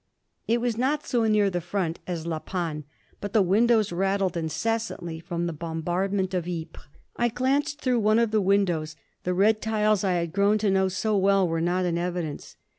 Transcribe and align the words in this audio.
It 0.47 0.61
was 0.61 0.79
not 0.79 1.05
so 1.05 1.23
near 1.25 1.51
the 1.51 1.61
front 1.61 1.99
as 2.07 2.25
La 2.25 2.39
Panne, 2.39 2.85
but 3.19 3.33
the 3.33 3.41
windows 3.43 3.91
rattled 3.91 4.35
incessantly 4.35 5.19
from 5.19 5.45
the 5.45 5.53
bombardment 5.53 6.33
of 6.33 6.47
Ypres. 6.47 6.87
I 7.17 7.27
glanced 7.27 7.79
through 7.81 7.99
one 7.99 8.17
of 8.17 8.31
the 8.31 8.41
windows. 8.41 8.95
The 9.25 9.35
red 9.35 9.61
tiles 9.61 10.03
I 10.03 10.13
had 10.13 10.33
grown 10.33 10.57
to 10.57 10.71
know 10.71 10.87
so 10.87 11.15
well 11.15 11.47
were 11.47 11.61
not 11.61 11.85
in 11.85 11.99
evidence. 11.99 12.55